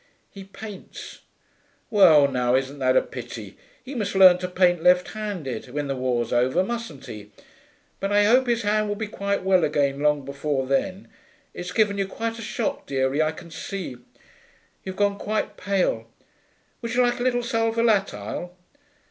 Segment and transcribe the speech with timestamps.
[0.31, 1.19] 'He paints.'
[1.91, 3.55] 'Well now, isn't that a pity!
[3.83, 7.31] He must learn to paint left handed when the war's over, mustn't he?
[7.99, 11.07] But I hope his hand will be quite well again long before then.
[11.53, 13.97] It's given you quite a shock, dearie, I can see.
[14.83, 16.09] You've gone quite pale.
[16.81, 18.57] Would you like a little sal volatile?'